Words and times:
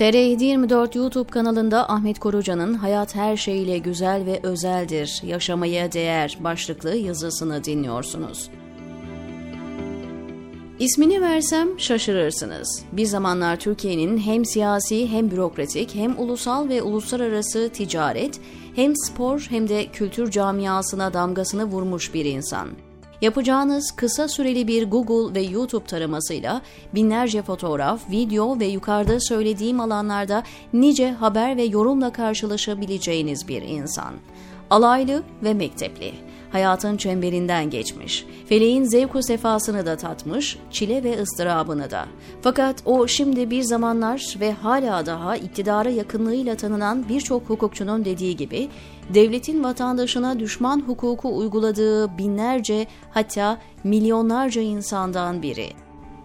TR724 0.00 0.98
YouTube 0.98 1.30
kanalında 1.30 1.90
Ahmet 1.90 2.18
Koruca'nın 2.18 2.74
Hayat 2.74 3.14
Her 3.14 3.36
Şeyle 3.36 3.78
Güzel 3.78 4.26
ve 4.26 4.40
Özeldir, 4.42 5.22
Yaşamaya 5.24 5.92
Değer 5.92 6.38
başlıklı 6.40 6.96
yazısını 6.96 7.64
dinliyorsunuz. 7.64 8.50
İsmini 10.78 11.20
versem 11.20 11.80
şaşırırsınız. 11.80 12.84
Bir 12.92 13.06
zamanlar 13.06 13.56
Türkiye'nin 13.56 14.18
hem 14.18 14.44
siyasi 14.44 15.08
hem 15.08 15.30
bürokratik 15.30 15.94
hem 15.94 16.18
ulusal 16.18 16.68
ve 16.68 16.82
uluslararası 16.82 17.68
ticaret 17.68 18.40
hem 18.76 18.96
spor 18.96 19.46
hem 19.50 19.68
de 19.68 19.86
kültür 19.86 20.30
camiasına 20.30 21.12
damgasını 21.12 21.64
vurmuş 21.64 22.14
bir 22.14 22.24
insan. 22.24 22.68
Yapacağınız 23.20 23.90
kısa 23.90 24.28
süreli 24.28 24.68
bir 24.68 24.90
Google 24.90 25.40
ve 25.40 25.44
YouTube 25.44 25.84
taramasıyla 25.84 26.62
binlerce 26.94 27.42
fotoğraf, 27.42 28.10
video 28.10 28.60
ve 28.60 28.66
yukarıda 28.66 29.20
söylediğim 29.20 29.80
alanlarda 29.80 30.42
nice 30.72 31.10
haber 31.10 31.56
ve 31.56 31.62
yorumla 31.62 32.12
karşılaşabileceğiniz 32.12 33.48
bir 33.48 33.62
insan. 33.62 34.14
Alaylı 34.70 35.22
ve 35.42 35.54
mektepli 35.54 36.12
hayatın 36.52 36.96
çemberinden 36.96 37.70
geçmiş. 37.70 38.26
Feleğin 38.48 38.84
zevku 38.84 39.22
sefasını 39.22 39.86
da 39.86 39.96
tatmış, 39.96 40.58
çile 40.70 41.04
ve 41.04 41.22
ıstırabını 41.22 41.90
da. 41.90 42.06
Fakat 42.42 42.82
o 42.84 43.06
şimdi 43.06 43.50
bir 43.50 43.62
zamanlar 43.62 44.36
ve 44.40 44.52
hala 44.52 45.06
daha 45.06 45.36
iktidara 45.36 45.90
yakınlığıyla 45.90 46.56
tanınan 46.56 47.08
birçok 47.08 47.50
hukukçunun 47.50 48.04
dediği 48.04 48.36
gibi 48.36 48.68
devletin 49.14 49.64
vatandaşına 49.64 50.38
düşman 50.38 50.80
hukuku 50.86 51.36
uyguladığı 51.38 52.18
binlerce 52.18 52.86
hatta 53.10 53.58
milyonlarca 53.84 54.62
insandan 54.62 55.42
biri. 55.42 55.66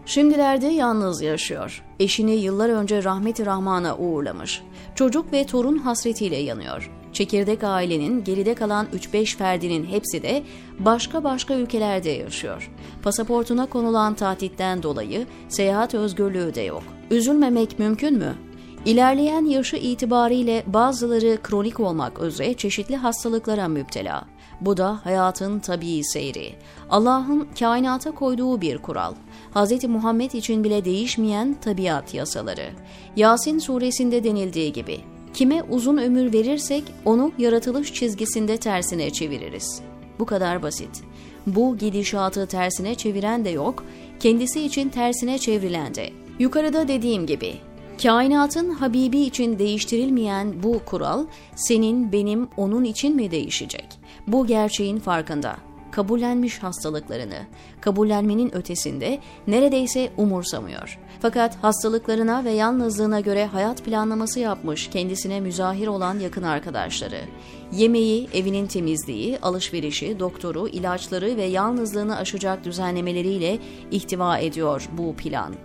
Şimdilerde 0.05 0.67
yalnız 0.67 1.21
yaşıyor. 1.21 1.83
Eşini 1.99 2.35
yıllar 2.35 2.69
önce 2.69 3.03
rahmeti 3.03 3.45
rahmana 3.45 3.97
uğurlamış. 3.97 4.63
Çocuk 4.95 5.33
ve 5.33 5.45
torun 5.45 5.77
hasretiyle 5.77 6.35
yanıyor. 6.35 6.91
Çekirdek 7.15 7.63
ailenin 7.63 8.23
geride 8.23 8.55
kalan 8.55 8.87
3-5 9.13 9.37
ferdinin 9.37 9.85
hepsi 9.85 10.23
de 10.23 10.43
başka 10.79 11.23
başka 11.23 11.53
ülkelerde 11.53 12.09
yaşıyor. 12.09 12.71
Pasaportuna 13.03 13.65
konulan 13.65 14.13
tahtitten 14.13 14.83
dolayı 14.83 15.27
seyahat 15.49 15.93
özgürlüğü 15.93 16.55
de 16.55 16.61
yok. 16.61 16.83
Üzülmemek 17.11 17.79
mümkün 17.79 18.17
mü? 18.17 18.35
İlerleyen 18.85 19.45
yaşı 19.45 19.75
itibariyle 19.75 20.63
bazıları 20.67 21.37
kronik 21.43 21.79
olmak 21.79 22.21
üzere 22.21 22.53
çeşitli 22.53 22.95
hastalıklara 22.95 23.67
müptela. 23.67 24.25
Bu 24.61 24.77
da 24.77 24.99
hayatın 25.03 25.59
tabii 25.59 26.03
seyri. 26.03 26.55
Allah'ın 26.89 27.47
kainata 27.59 28.11
koyduğu 28.11 28.61
bir 28.61 28.77
kural. 28.77 29.13
Hz. 29.53 29.83
Muhammed 29.83 30.31
için 30.31 30.63
bile 30.63 30.85
değişmeyen 30.85 31.55
tabiat 31.61 32.13
yasaları. 32.13 32.69
Yasin 33.15 33.59
suresinde 33.59 34.23
denildiği 34.23 34.73
gibi 34.73 35.14
Kime 35.35 35.63
uzun 35.63 35.97
ömür 35.97 36.33
verirsek 36.33 36.83
onu 37.05 37.31
yaratılış 37.37 37.93
çizgisinde 37.93 38.57
tersine 38.57 39.09
çeviririz. 39.09 39.81
Bu 40.19 40.25
kadar 40.25 40.63
basit. 40.63 41.03
Bu 41.47 41.77
gidişatı 41.77 42.47
tersine 42.47 42.95
çeviren 42.95 43.45
de 43.45 43.49
yok, 43.49 43.83
kendisi 44.19 44.61
için 44.61 44.89
tersine 44.89 45.37
çevrilen 45.37 45.95
de. 45.95 46.09
Yukarıda 46.39 46.87
dediğim 46.87 47.25
gibi, 47.25 47.53
kainatın 48.03 48.69
Habibi 48.69 49.19
için 49.19 49.59
değiştirilmeyen 49.59 50.63
bu 50.63 50.79
kural, 50.85 51.25
senin, 51.55 52.11
benim, 52.11 52.47
onun 52.57 52.83
için 52.83 53.15
mi 53.15 53.31
değişecek? 53.31 53.87
Bu 54.27 54.47
gerçeğin 54.47 54.99
farkında 54.99 55.57
kabullenmiş 55.95 56.63
hastalıklarını, 56.63 57.39
kabullenmenin 57.81 58.55
ötesinde 58.55 59.19
neredeyse 59.47 60.11
umursamıyor. 60.17 60.99
Fakat 61.21 61.63
hastalıklarına 61.63 62.43
ve 62.43 62.51
yalnızlığına 62.51 63.19
göre 63.19 63.45
hayat 63.45 63.83
planlaması 63.83 64.39
yapmış 64.39 64.89
kendisine 64.89 65.39
müzahir 65.39 65.87
olan 65.87 66.19
yakın 66.19 66.43
arkadaşları. 66.43 67.19
Yemeği, 67.71 68.29
evinin 68.33 68.67
temizliği, 68.67 69.39
alışverişi, 69.39 70.19
doktoru, 70.19 70.67
ilaçları 70.67 71.37
ve 71.37 71.43
yalnızlığını 71.43 72.17
aşacak 72.17 72.65
düzenlemeleriyle 72.65 73.59
ihtiva 73.91 74.37
ediyor 74.37 74.89
bu 74.97 75.15
plan. 75.15 75.55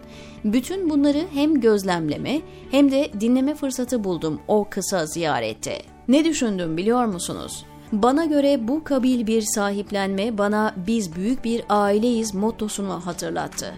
Bütün 0.44 0.90
bunları 0.90 1.24
hem 1.34 1.60
gözlemleme 1.60 2.40
hem 2.70 2.90
de 2.90 3.10
dinleme 3.20 3.54
fırsatı 3.54 4.04
buldum 4.04 4.40
o 4.48 4.66
kısa 4.70 5.06
ziyarette. 5.06 5.82
Ne 6.08 6.24
düşündüm 6.24 6.76
biliyor 6.76 7.04
musunuz? 7.04 7.64
Bana 7.92 8.24
göre 8.24 8.68
bu 8.68 8.84
kabil 8.84 9.26
bir 9.26 9.42
sahiplenme 9.42 10.38
bana 10.38 10.74
biz 10.86 11.16
büyük 11.16 11.44
bir 11.44 11.62
aileyiz 11.68 12.34
mottosunu 12.34 13.06
hatırlattı. 13.06 13.74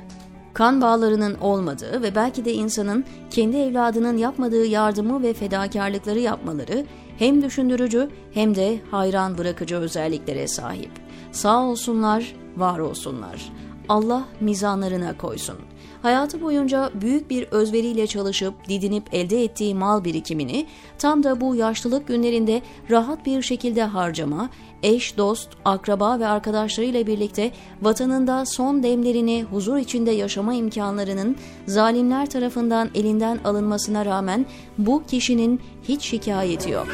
Kan 0.54 0.80
bağlarının 0.80 1.34
olmadığı 1.40 2.02
ve 2.02 2.14
belki 2.14 2.44
de 2.44 2.52
insanın 2.52 3.04
kendi 3.30 3.56
evladının 3.56 4.16
yapmadığı 4.16 4.66
yardımı 4.66 5.22
ve 5.22 5.32
fedakarlıkları 5.32 6.18
yapmaları 6.18 6.84
hem 7.18 7.42
düşündürücü 7.42 8.10
hem 8.34 8.54
de 8.54 8.80
hayran 8.90 9.38
bırakıcı 9.38 9.76
özelliklere 9.76 10.48
sahip. 10.48 10.90
Sağ 11.32 11.62
olsunlar, 11.62 12.34
var 12.56 12.78
olsunlar. 12.78 13.52
Allah 13.88 14.24
mizanlarına 14.40 15.16
koysun. 15.16 15.56
Hayatı 16.02 16.42
boyunca 16.42 16.90
büyük 16.94 17.30
bir 17.30 17.42
özveriyle 17.42 18.06
çalışıp 18.06 18.68
didinip 18.68 19.14
elde 19.14 19.44
ettiği 19.44 19.74
mal 19.74 20.04
birikimini 20.04 20.66
tam 20.98 21.22
da 21.22 21.40
bu 21.40 21.54
yaşlılık 21.54 22.08
günlerinde 22.08 22.62
rahat 22.90 23.26
bir 23.26 23.42
şekilde 23.42 23.82
harcama, 23.82 24.50
eş, 24.82 25.16
dost, 25.16 25.48
akraba 25.64 26.20
ve 26.20 26.26
arkadaşlarıyla 26.26 27.06
birlikte 27.06 27.50
vatanında 27.82 28.46
son 28.46 28.82
demlerini 28.82 29.42
huzur 29.42 29.76
içinde 29.76 30.10
yaşama 30.10 30.54
imkanlarının 30.54 31.36
zalimler 31.66 32.30
tarafından 32.30 32.90
elinden 32.94 33.38
alınmasına 33.44 34.04
rağmen 34.04 34.46
bu 34.78 35.02
kişinin 35.06 35.60
hiç 35.82 36.02
şikayeti 36.02 36.70
yok. 36.70 36.88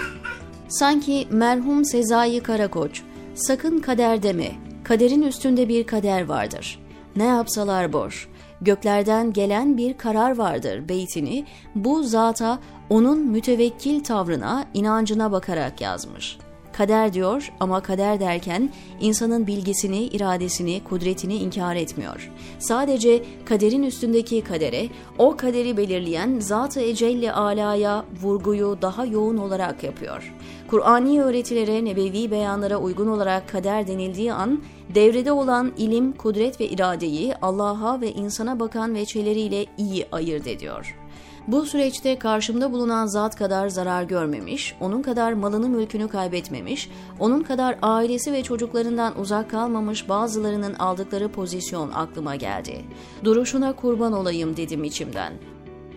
Sanki 0.69 1.27
merhum 1.31 1.85
Sezai 1.85 2.41
Karakoç, 2.41 3.03
sakın 3.35 3.79
kader 3.79 4.23
deme, 4.23 4.51
kaderin 4.85 5.23
üstünde 5.23 5.69
bir 5.69 5.87
kader 5.87 6.25
vardır. 6.25 6.79
Ne 7.17 7.25
yapsalar 7.25 7.93
boş, 7.93 8.29
göklerden 8.61 9.33
gelen 9.33 9.77
bir 9.77 9.99
karar 9.99 10.39
vardır 10.39 10.89
beytini 10.89 11.45
bu 11.75 12.03
zata 12.03 12.59
onun 12.91 13.19
mütevekkil 13.19 14.05
tavrına, 14.05 14.65
inancına 14.75 15.33
bakarak 15.33 15.81
yazmış. 15.81 16.39
Kader 16.79 17.13
diyor 17.13 17.53
ama 17.61 17.81
kader 17.81 18.21
derken 18.21 18.71
insanın 19.01 19.47
bilgisini, 19.47 20.05
iradesini, 20.05 20.85
kudretini 20.85 21.37
inkar 21.37 21.77
etmiyor. 21.77 22.31
Sadece 22.59 23.23
kaderin 23.45 23.83
üstündeki 23.83 24.41
kadere, 24.41 24.89
o 25.19 25.37
kaderi 25.37 25.77
belirleyen 25.77 26.41
Zat-ı 26.41 26.81
Ecelle 26.81 27.33
Ala'ya 27.33 28.05
vurguyu 28.23 28.79
daha 28.83 29.05
yoğun 29.05 29.37
olarak 29.37 29.83
yapıyor. 29.83 30.35
Kur'ani 30.69 31.23
öğretilere, 31.23 31.85
nebevi 31.85 32.31
beyanlara 32.31 32.77
uygun 32.77 33.07
olarak 33.07 33.49
kader 33.49 33.87
denildiği 33.87 34.33
an, 34.33 34.63
devrede 34.95 35.33
olan 35.33 35.73
ilim, 35.79 36.13
kudret 36.13 36.61
ve 36.61 36.69
iradeyi 36.69 37.35
Allah'a 37.43 38.01
ve 38.01 38.13
insana 38.13 38.61
bakan 38.61 38.95
veçeleriyle 38.95 39.67
iyi 39.79 40.07
ayırt 40.13 40.47
ediyor. 40.47 40.98
Bu 41.49 41.67
süreçte 41.67 42.19
karşımda 42.19 42.73
bulunan 42.73 43.07
zat 43.07 43.37
kadar 43.37 43.69
zarar 43.69 44.03
görmemiş, 44.03 44.75
onun 44.81 45.03
kadar 45.03 45.33
malını 45.33 45.69
mülkünü 45.69 46.09
kaybetmemiş, 46.09 46.91
onun 47.19 47.43
kadar 47.43 47.79
ailesi 47.83 48.33
ve 48.33 48.43
çocuklarından 48.43 49.21
uzak 49.21 49.51
kalmamış 49.51 50.09
bazılarının 50.09 50.75
aldıkları 50.75 51.29
pozisyon 51.29 51.91
aklıma 51.91 52.37
geldi. 52.37 52.85
Duruşuna 53.25 53.73
kurban 53.73 54.13
olayım 54.13 54.57
dedim 54.57 54.85
içimden. 54.85 55.33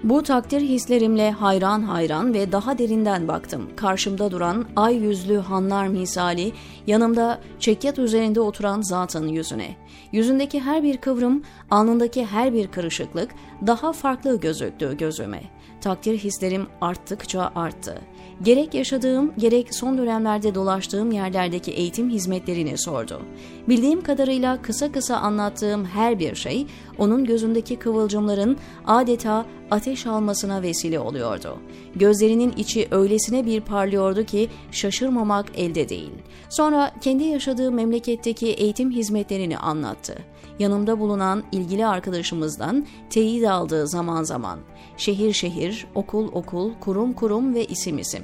Bu 0.03 0.23
takdir 0.23 0.61
hislerimle 0.61 1.31
hayran 1.31 1.81
hayran 1.81 2.33
ve 2.33 2.51
daha 2.51 2.77
derinden 2.77 3.27
baktım. 3.27 3.69
Karşımda 3.75 4.31
duran 4.31 4.65
ay 4.75 4.95
yüzlü 4.95 5.37
hanlar 5.37 5.87
misali, 5.87 6.51
yanımda 6.87 7.41
çekyat 7.59 7.99
üzerinde 7.99 8.41
oturan 8.41 8.81
zatın 8.81 9.27
yüzüne. 9.27 9.75
Yüzündeki 10.11 10.59
her 10.59 10.83
bir 10.83 10.97
kıvrım, 10.97 11.43
alnındaki 11.71 12.25
her 12.25 12.53
bir 12.53 12.67
kırışıklık 12.67 13.31
daha 13.67 13.93
farklı 13.93 14.39
gözüktü 14.39 14.97
gözüme. 14.97 15.41
Takdir 15.81 16.17
hislerim 16.17 16.67
arttıkça 16.81 17.51
arttı. 17.55 18.01
Gerek 18.43 18.73
yaşadığım, 18.73 19.33
gerek 19.37 19.75
son 19.75 19.97
dönemlerde 19.97 20.55
dolaştığım 20.55 21.11
yerlerdeki 21.11 21.71
eğitim 21.71 22.09
hizmetlerini 22.09 22.77
sordu. 22.77 23.21
Bildiğim 23.69 24.01
kadarıyla 24.01 24.61
kısa 24.61 24.91
kısa 24.91 25.17
anlattığım 25.17 25.85
her 25.85 26.19
bir 26.19 26.35
şey, 26.35 26.67
onun 26.97 27.25
gözündeki 27.25 27.75
kıvılcımların 27.75 28.57
adeta 28.87 29.45
ateş 29.71 30.05
almasına 30.05 30.61
vesile 30.61 30.99
oluyordu. 30.99 31.57
Gözlerinin 31.95 32.53
içi 32.57 32.87
öylesine 32.91 33.45
bir 33.45 33.61
parlıyordu 33.61 34.23
ki 34.23 34.49
şaşırmamak 34.71 35.45
elde 35.55 35.89
değil. 35.89 36.11
Sonra 36.49 36.91
kendi 37.01 37.23
yaşadığı 37.23 37.71
memleketteki 37.71 38.47
eğitim 38.47 38.91
hizmetlerini 38.91 39.57
anlattı. 39.57 39.80
Yanımda 40.59 40.99
bulunan 40.99 41.43
ilgili 41.51 41.85
arkadaşımızdan 41.85 42.85
teyit 43.09 43.47
aldığı 43.47 43.87
zaman 43.87 44.23
zaman. 44.23 44.59
Şehir 44.97 45.33
şehir, 45.33 45.87
okul 45.95 46.27
okul, 46.31 46.71
kurum 46.79 47.13
kurum 47.13 47.53
ve 47.53 47.65
isim 47.65 47.97
isim. 47.97 48.23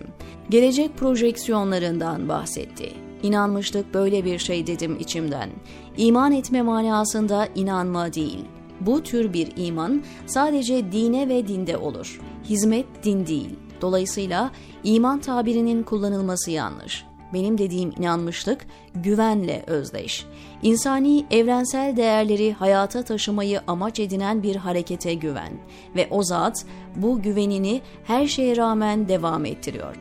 Gelecek 0.49 0.97
projeksiyonlarından 0.97 2.29
bahsetti. 2.29 2.93
İnanmıştık 3.23 3.93
böyle 3.93 4.25
bir 4.25 4.39
şey 4.39 4.67
dedim 4.67 4.97
içimden. 4.99 5.49
İman 5.97 6.31
etme 6.31 6.61
manasında 6.61 7.47
inanma 7.55 8.13
değil. 8.13 8.45
Bu 8.81 9.03
tür 9.03 9.33
bir 9.33 9.51
iman 9.55 10.03
sadece 10.25 10.91
dine 10.91 11.29
ve 11.29 11.47
dinde 11.47 11.77
olur. 11.77 12.21
Hizmet 12.43 12.85
din 13.03 13.27
değil. 13.27 13.49
Dolayısıyla 13.81 14.51
iman 14.83 15.19
tabirinin 15.19 15.83
kullanılması 15.83 16.51
yanlış. 16.51 17.05
Benim 17.33 17.57
dediğim 17.57 17.91
inanmışlık 17.99 18.65
güvenle 18.95 19.63
özdeş. 19.67 20.25
İnsani 20.61 21.25
evrensel 21.31 21.97
değerleri 21.97 22.53
hayata 22.53 23.03
taşımayı 23.03 23.61
amaç 23.67 23.99
edinen 23.99 24.43
bir 24.43 24.55
harekete 24.55 25.13
güven 25.13 25.53
ve 25.95 26.07
o 26.11 26.23
zat 26.23 26.65
bu 26.95 27.21
güvenini 27.21 27.81
her 28.03 28.27
şeye 28.27 28.57
rağmen 28.57 29.07
devam 29.07 29.45
ettiriyor. 29.45 29.95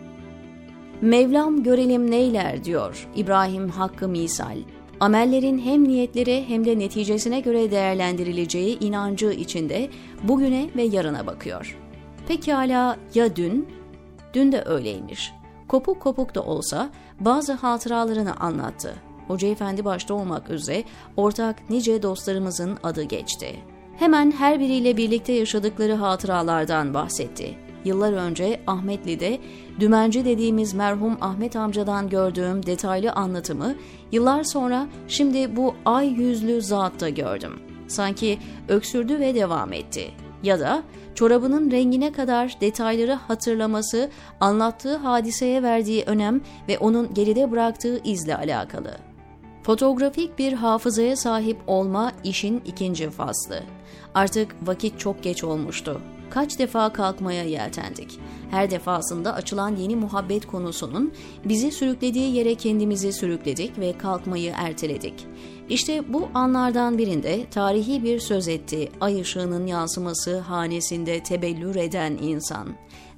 Mevlam 1.00 1.62
görelim 1.62 2.10
neyler 2.10 2.64
diyor 2.64 3.08
İbrahim 3.16 3.68
Hakkı 3.68 4.08
Misal. 4.08 4.56
Amellerin 5.00 5.58
hem 5.58 5.88
niyetleri 5.88 6.44
hem 6.48 6.64
de 6.64 6.78
neticesine 6.78 7.40
göre 7.40 7.70
değerlendirileceği 7.70 8.78
inancı 8.78 9.30
içinde 9.30 9.88
bugüne 10.22 10.70
ve 10.76 10.82
yarına 10.82 11.26
bakıyor. 11.26 11.78
Pekala 12.28 12.96
ya 13.14 13.36
dün? 13.36 13.68
Dün 14.34 14.52
de 14.52 14.62
öyleymiş. 14.66 15.32
Kopuk 15.68 16.00
kopuk 16.00 16.34
da 16.34 16.42
olsa 16.42 16.90
bazı 17.20 17.52
hatıralarını 17.52 18.36
anlattı. 18.36 18.94
Hoca 19.28 19.48
Efendi 19.48 19.84
başta 19.84 20.14
olmak 20.14 20.50
üzere 20.50 20.84
ortak 21.16 21.70
nice 21.70 22.02
dostlarımızın 22.02 22.78
adı 22.82 23.02
geçti. 23.02 23.56
Hemen 23.98 24.30
her 24.30 24.60
biriyle 24.60 24.96
birlikte 24.96 25.32
yaşadıkları 25.32 25.94
hatıralardan 25.94 26.94
bahsetti. 26.94 27.58
Yıllar 27.84 28.12
önce 28.12 28.60
Ahmetli'de 28.66 29.38
dümenci 29.80 30.24
dediğimiz 30.24 30.74
merhum 30.74 31.16
Ahmet 31.20 31.56
amcadan 31.56 32.08
gördüğüm 32.08 32.66
detaylı 32.66 33.12
anlatımı 33.12 33.74
yıllar 34.12 34.42
sonra 34.44 34.86
şimdi 35.08 35.56
bu 35.56 35.74
ay 35.84 36.08
yüzlü 36.08 36.62
zatta 36.62 37.08
gördüm. 37.08 37.52
Sanki 37.88 38.38
öksürdü 38.68 39.20
ve 39.20 39.34
devam 39.34 39.72
etti. 39.72 40.25
Ya 40.42 40.60
da 40.60 40.82
çorabının 41.14 41.70
rengine 41.70 42.12
kadar 42.12 42.56
detayları 42.60 43.12
hatırlaması, 43.12 44.10
anlattığı 44.40 44.96
hadiseye 44.96 45.62
verdiği 45.62 46.04
önem 46.06 46.40
ve 46.68 46.78
onun 46.78 47.14
geride 47.14 47.50
bıraktığı 47.50 48.00
izle 48.04 48.36
alakalı. 48.36 48.96
Fotoğrafik 49.62 50.38
bir 50.38 50.52
hafızaya 50.52 51.16
sahip 51.16 51.56
olma 51.66 52.12
işin 52.24 52.62
ikinci 52.66 53.10
faslı. 53.10 53.62
Artık 54.14 54.56
vakit 54.62 54.98
çok 54.98 55.22
geç 55.22 55.44
olmuştu. 55.44 56.00
Kaç 56.30 56.58
defa 56.58 56.92
kalkmaya 56.92 57.44
yeltendik. 57.44 58.18
Her 58.50 58.70
defasında 58.70 59.34
açılan 59.34 59.76
yeni 59.76 59.96
muhabbet 59.96 60.46
konusunun 60.46 61.12
bizi 61.44 61.72
sürüklediği 61.72 62.34
yere 62.34 62.54
kendimizi 62.54 63.12
sürükledik 63.12 63.78
ve 63.78 63.98
kalkmayı 63.98 64.52
erteledik. 64.56 65.26
İşte 65.68 66.12
bu 66.12 66.28
anlardan 66.34 66.98
birinde 66.98 67.46
tarihi 67.50 68.04
bir 68.04 68.20
söz 68.20 68.48
etti 68.48 68.88
ay 69.00 69.20
ışığının 69.20 69.66
yansıması 69.66 70.38
hanesinde 70.38 71.22
tebellür 71.22 71.76
eden 71.76 72.18
insan. 72.22 72.68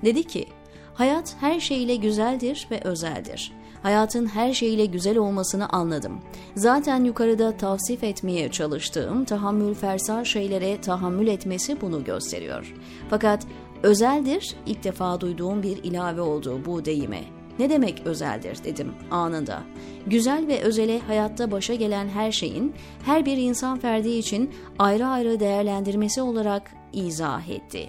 Dedi 0.05 0.25
ki, 0.25 0.47
hayat 0.95 1.37
her 1.41 1.61
şeyle 1.61 1.97
güzeldir 1.97 2.69
ve 2.71 2.81
özeldir. 2.81 3.53
Hayatın 3.83 4.27
her 4.27 4.53
şeyle 4.53 4.87
güzel 4.87 5.19
olmasını 5.19 5.69
anladım. 5.69 6.21
Zaten 6.57 7.05
yukarıda 7.05 7.57
tavsif 7.57 8.05
etmeye 8.05 8.51
çalıştığım 8.51 9.25
tahammül 9.25 9.75
fersar 9.75 10.25
şeylere 10.25 10.81
tahammül 10.81 11.27
etmesi 11.27 11.81
bunu 11.81 12.05
gösteriyor. 12.05 12.75
Fakat 13.11 13.47
özeldir 13.83 14.57
ilk 14.67 14.85
defa 14.85 15.21
duyduğum 15.21 15.63
bir 15.63 15.85
ilave 15.85 16.21
oldu 16.21 16.61
bu 16.67 16.85
deyime. 16.85 17.21
Ne 17.59 17.71
demek 17.71 18.03
özeldir 18.05 18.65
dedim 18.65 18.95
anında. 19.11 19.63
Güzel 20.07 20.47
ve 20.47 20.63
özele 20.63 20.99
hayatta 20.99 21.51
başa 21.51 21.75
gelen 21.75 22.09
her 22.09 22.33
şeyin 22.33 22.75
her 23.05 23.27
bir 23.27 23.37
insan 23.37 23.79
ferdi 23.79 24.09
için 24.09 24.51
ayrı 24.79 25.07
ayrı 25.07 25.41
değerlendirmesi 25.41 26.23
olarak 26.23 26.71
izah 26.93 27.49
etti. 27.49 27.89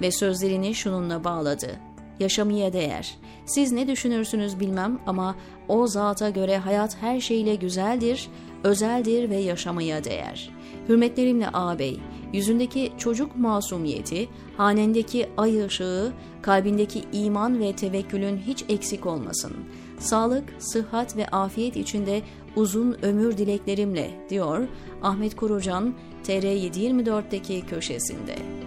Ve 0.00 0.10
sözlerini 0.10 0.74
şununla 0.74 1.24
bağladı. 1.24 1.85
Yaşamaya 2.20 2.72
değer. 2.72 3.14
Siz 3.46 3.72
ne 3.72 3.88
düşünürsünüz 3.88 4.60
bilmem 4.60 4.98
ama 5.06 5.36
o 5.68 5.86
zata 5.86 6.30
göre 6.30 6.58
hayat 6.58 6.96
her 7.02 7.20
şeyle 7.20 7.54
güzeldir, 7.54 8.28
özeldir 8.64 9.30
ve 9.30 9.36
yaşamaya 9.36 10.04
değer. 10.04 10.50
Hürmetlerimle 10.88 11.48
ağabey, 11.48 12.00
yüzündeki 12.32 12.92
çocuk 12.98 13.36
masumiyeti, 13.36 14.28
hanendeki 14.56 15.28
ay 15.36 15.64
ışığı, 15.64 16.12
kalbindeki 16.42 17.02
iman 17.12 17.60
ve 17.60 17.76
tevekkülün 17.76 18.38
hiç 18.38 18.64
eksik 18.68 19.06
olmasın. 19.06 19.52
Sağlık, 19.98 20.54
sıhhat 20.58 21.16
ve 21.16 21.26
afiyet 21.26 21.76
içinde 21.76 22.22
uzun 22.56 22.96
ömür 23.02 23.36
dileklerimle 23.36 24.10
diyor 24.30 24.68
Ahmet 25.02 25.36
Kurucan 25.36 25.94
TR724'deki 26.24 27.66
köşesinde. 27.66 28.65